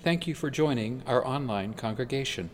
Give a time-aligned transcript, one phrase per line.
[0.00, 2.50] Thank you for joining our online congregation.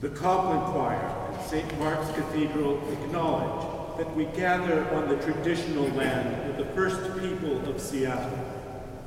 [0.00, 1.78] The Compline Choir at St.
[1.78, 7.80] Mark's Cathedral acknowledge that we gather on the traditional land of the first people of
[7.80, 8.38] Seattle,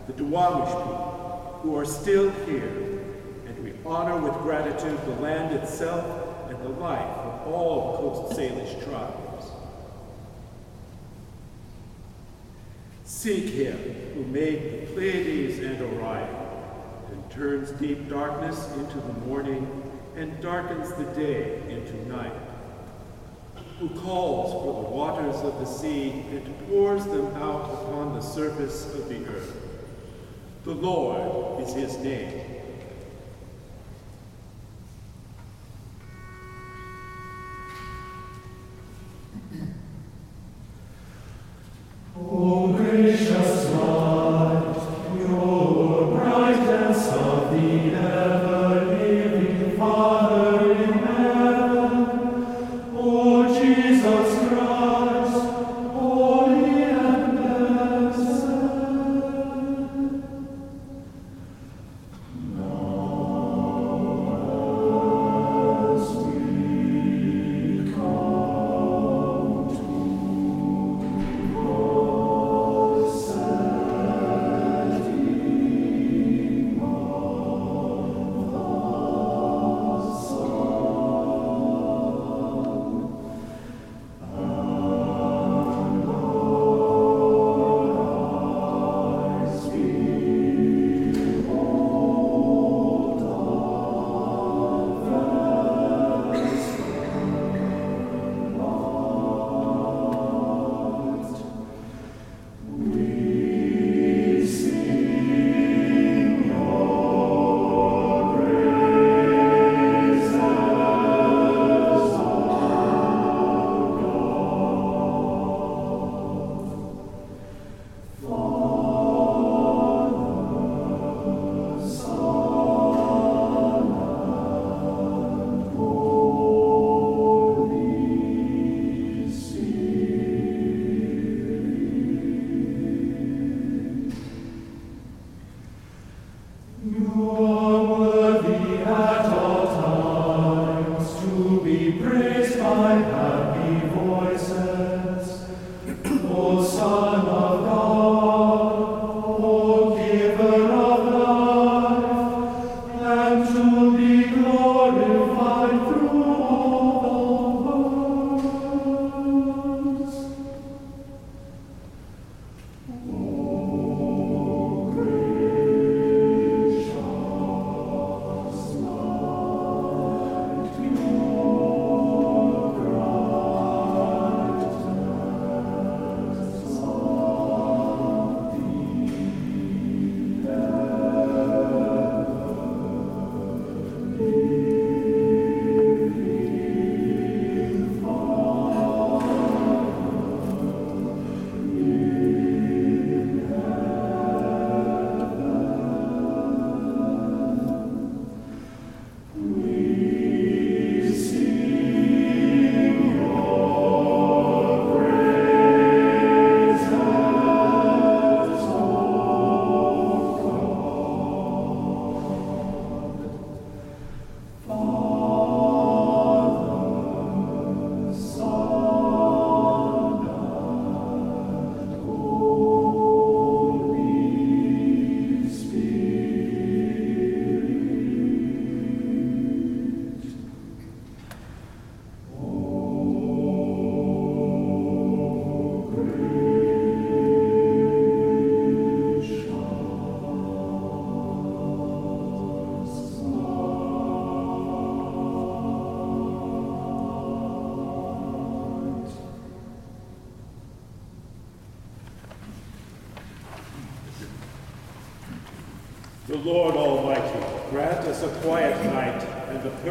[0.08, 3.04] the Duwamish people, who are still here,
[3.46, 8.84] and we honor with gratitude the land itself and the life of all Coast Salish
[8.84, 9.25] tribes.
[13.06, 13.78] Seek him
[14.16, 16.36] who made the Pleiades and Orion,
[17.12, 22.34] and turns deep darkness into the morning, and darkens the day into night,
[23.80, 28.86] who calls for the waters of the sea and pours them out upon the surface
[28.96, 29.56] of the earth.
[30.64, 32.45] The Lord is his name.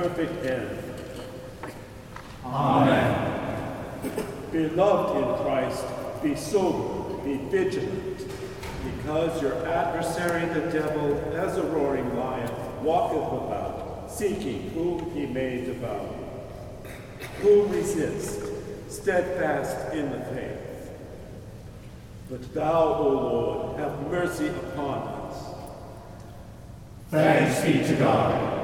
[0.09, 0.79] perfect end.
[2.45, 3.41] Amen.
[4.53, 5.85] Beloved in Christ,
[6.23, 8.19] be sober, be vigilant,
[8.85, 12.51] because your adversary the devil, as a roaring lion,
[12.85, 16.15] walketh about, seeking whom he may devour.
[17.41, 18.43] Who resist,
[18.89, 20.91] steadfast in the faith.
[22.29, 25.55] But thou, O Lord, have mercy upon us.
[27.11, 28.64] Thanks be to God.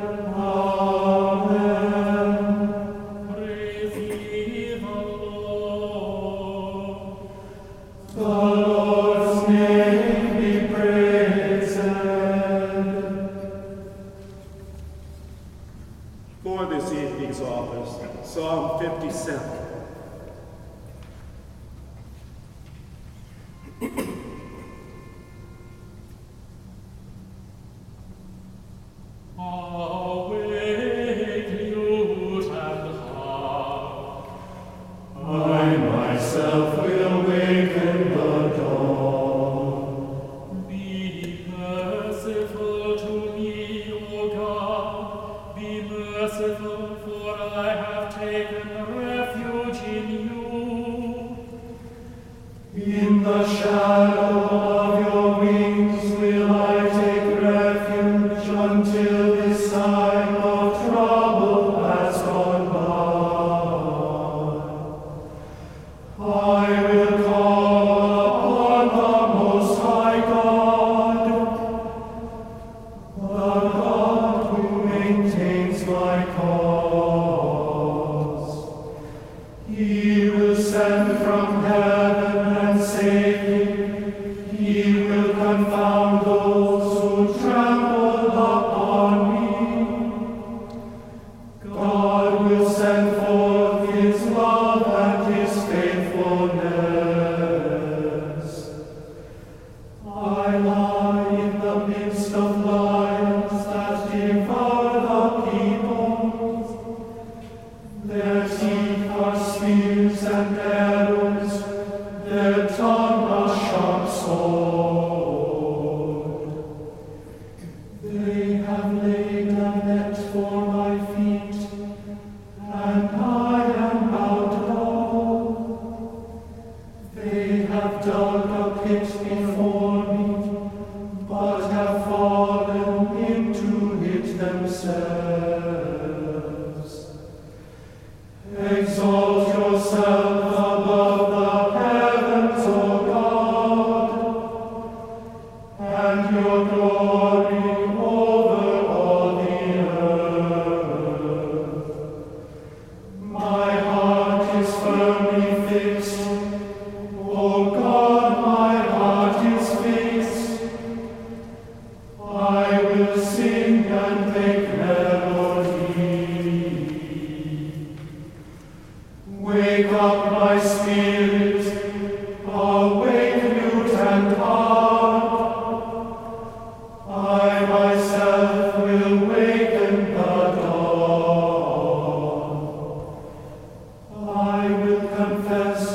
[185.27, 185.90] confess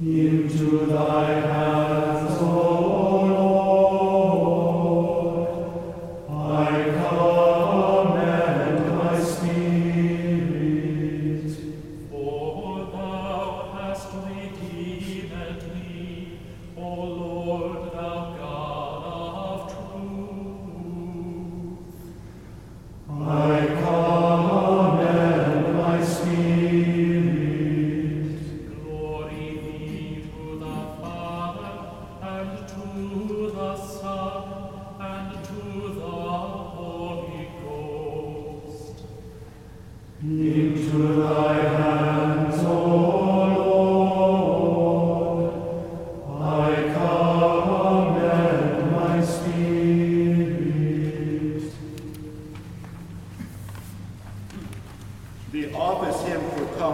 [0.00, 1.87] into thy house.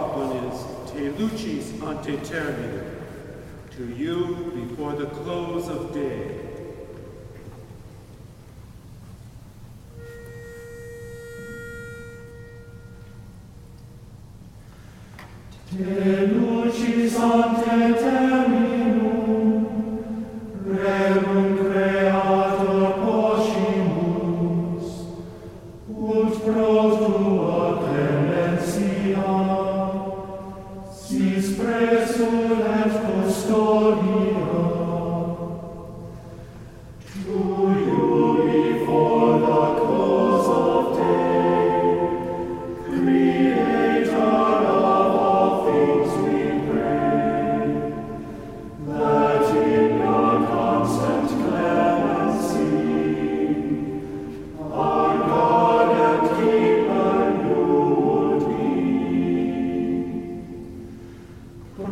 [0.05, 2.97] top Te Lucis Ante Terminum,
[3.75, 6.41] to you before the close of day.
[15.71, 15.83] Te
[16.33, 18.64] Lucis Ante Terminum,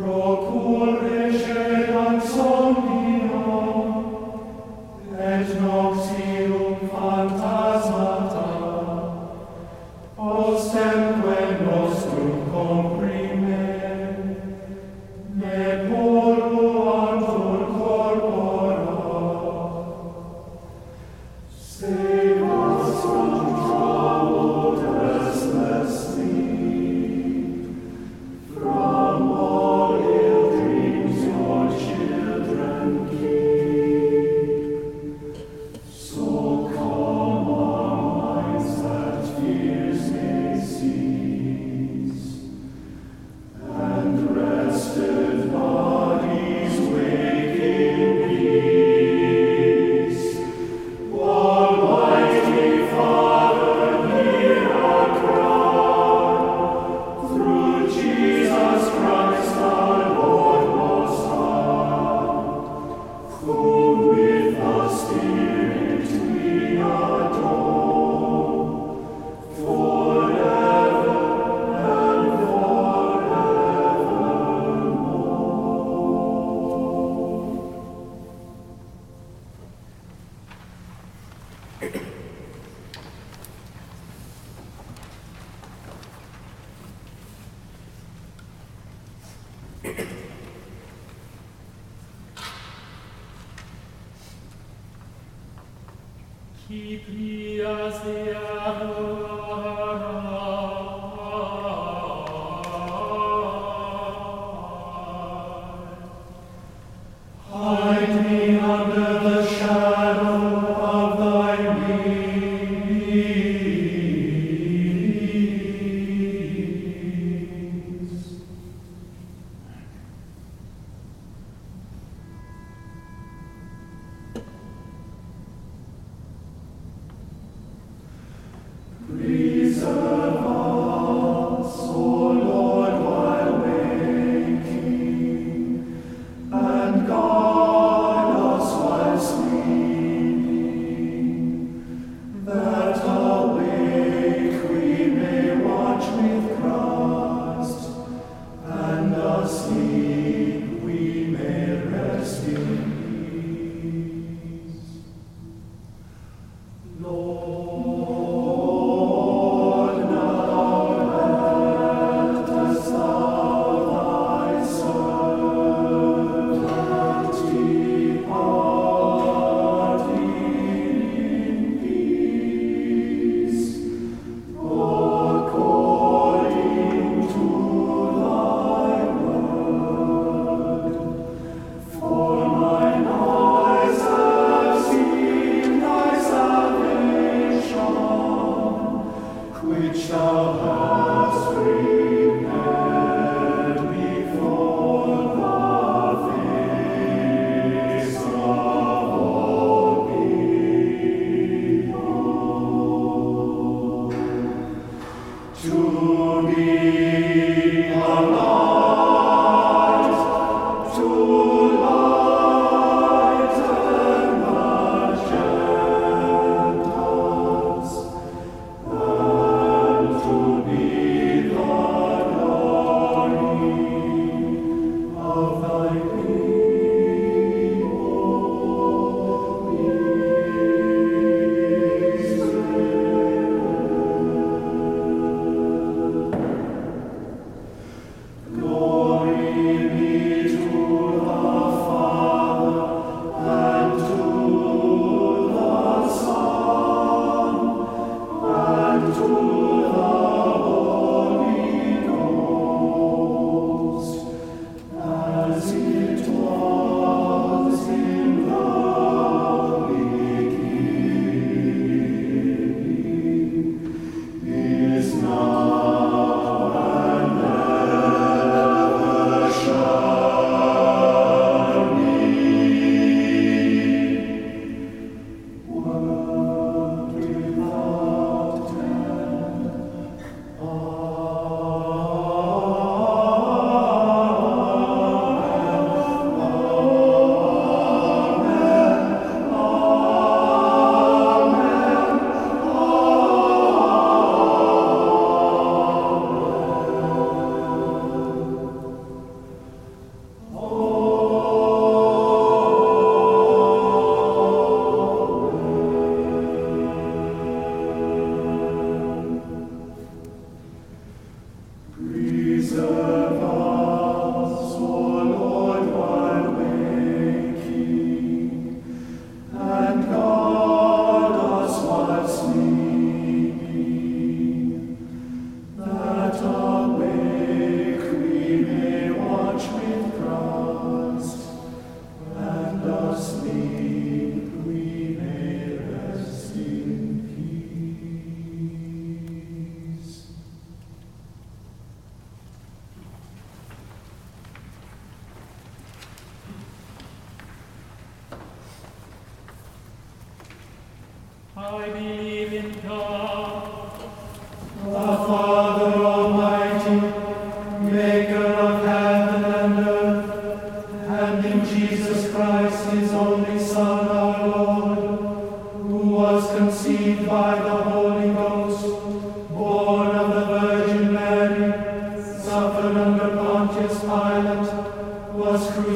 [0.04, 0.36] Pro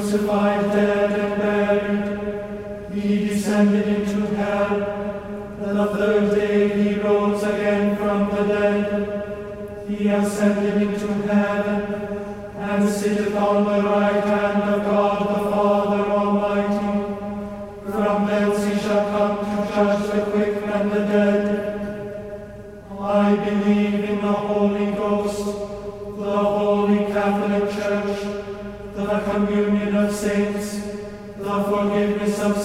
[0.09, 2.95] crucified, dead, and buried.
[2.95, 4.83] He descended into hell.
[5.67, 9.87] On the third day he rose again from the dead.
[9.87, 11.58] He ascended into heaven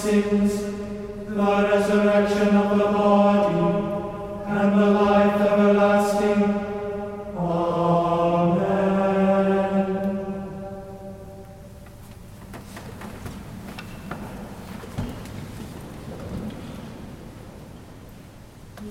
[0.04, 0.52] sins,
[1.28, 3.64] the resurrection of the body,
[4.46, 6.42] and the life everlasting.
[7.38, 8.84] Amen.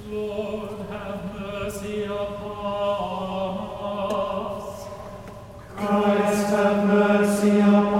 [0.09, 3.53] Lord, have mercy upon
[4.49, 4.87] us.
[5.75, 7.92] Christ, have mercy upon us.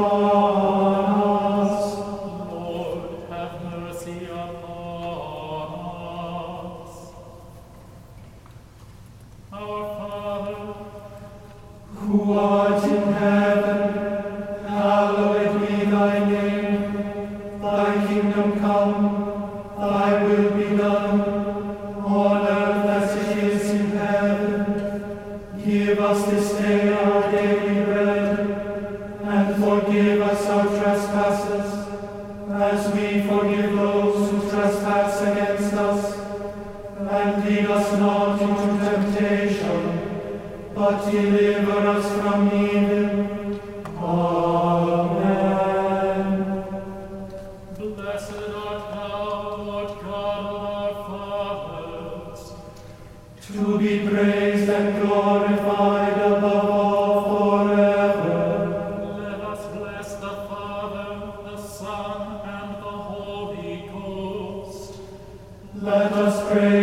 [66.56, 66.83] afraid.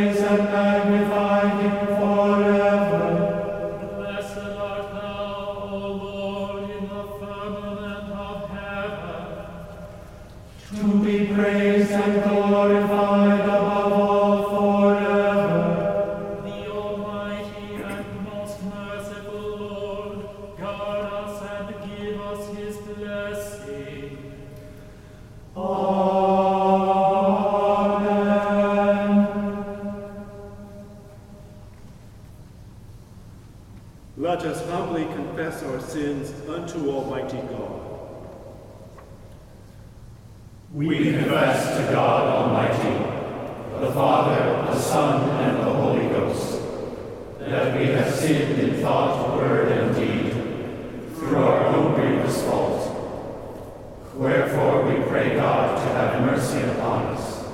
[54.80, 57.44] therefore we pray God to have mercy upon us.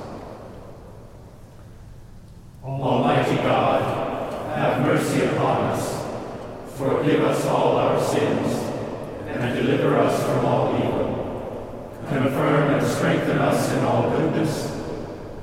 [2.65, 6.05] Almighty God, have mercy upon us,
[6.77, 8.53] forgive us all our sins,
[9.29, 12.03] and deliver us from all evil.
[12.09, 14.73] Confirm and strengthen us in all goodness,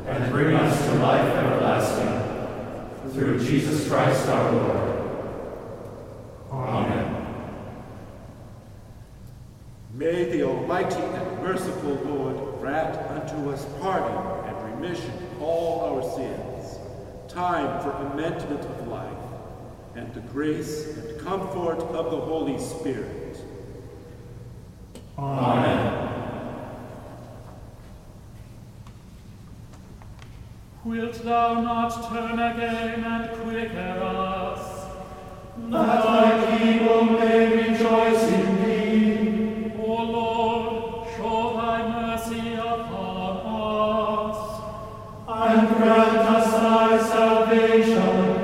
[0.08, 3.12] and bring us to life everlasting.
[3.12, 4.83] Through Jesus Christ our Lord.
[22.44, 23.38] Holy Spirit.
[25.18, 26.10] Amen.
[30.84, 34.88] Wilt thou not turn again and quicken us,
[35.70, 39.72] that thy people may rejoice in thee?
[39.80, 43.38] O Lord, show thy mercy upon
[44.20, 44.40] us,
[45.30, 48.44] and grant us thy salvation.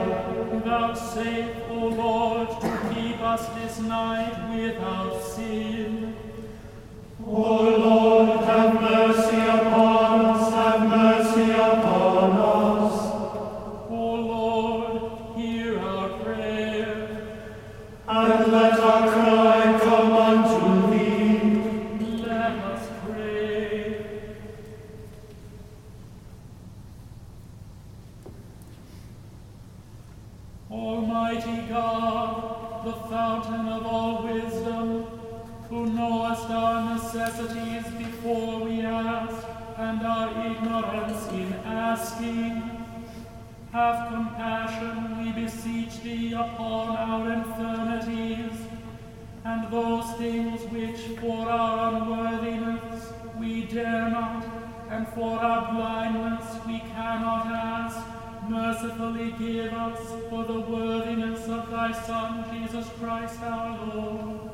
[59.00, 64.52] mercifully give us for the worthiness of thy Son, Jesus Christ our Lord,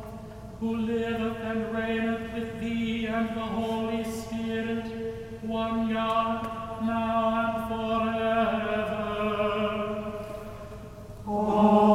[0.59, 4.85] who liveth and reigneth with thee and the Holy Spirit,
[5.41, 6.43] one God,
[6.85, 8.35] now and forever.
[11.27, 11.94] Amen.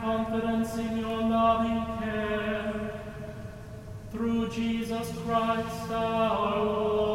[0.00, 3.02] confidence in your loving care.
[4.10, 7.09] Through Jesus Christ our Lord.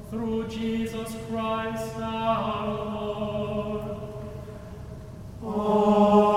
[0.10, 4.02] Through Jesus Christ our Lord.
[5.44, 6.31] Amen.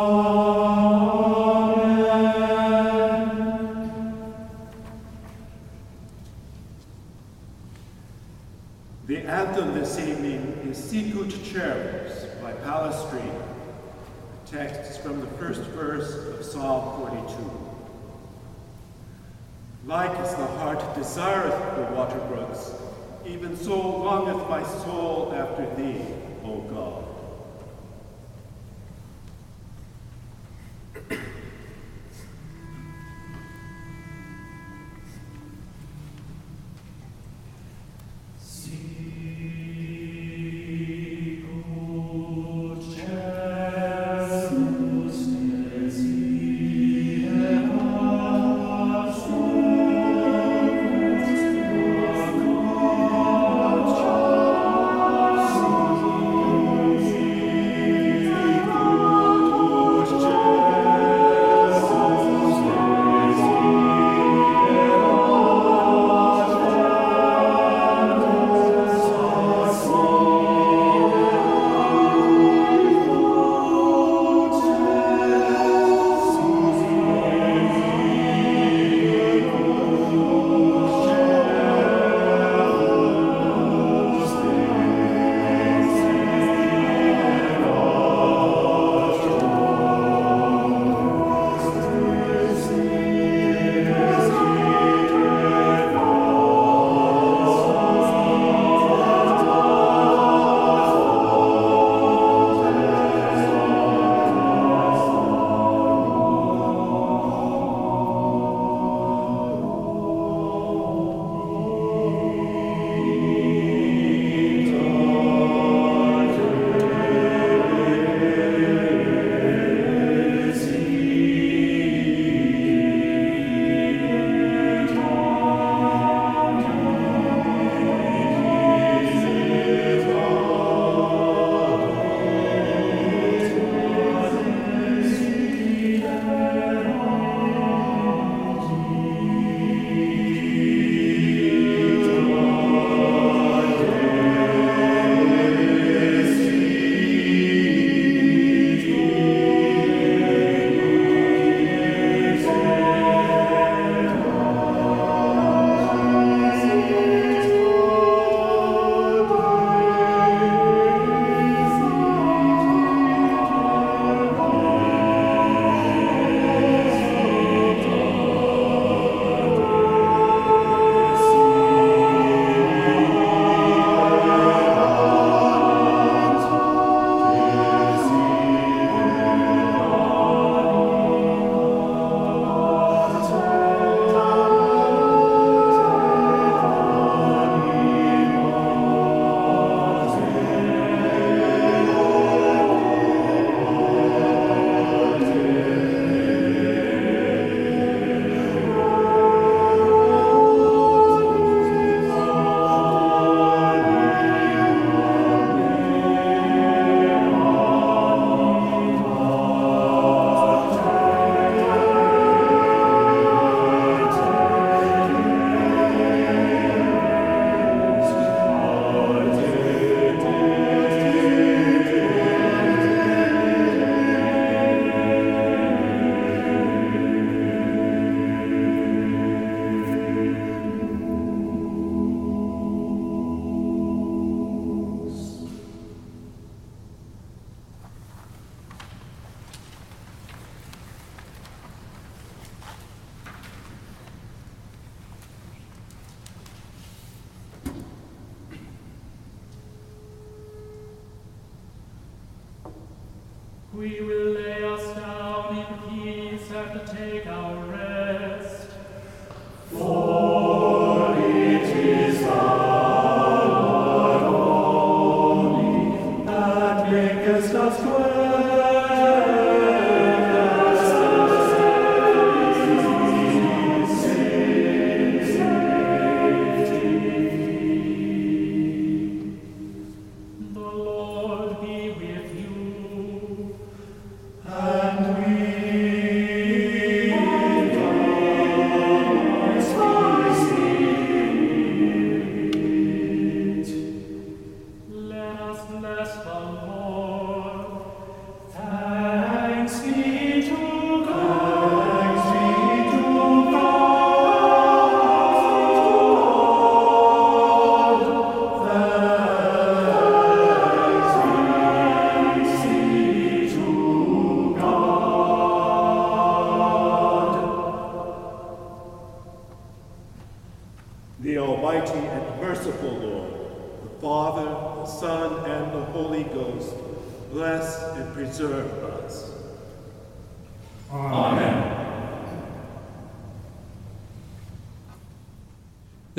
[24.55, 26.24] my soul after thee.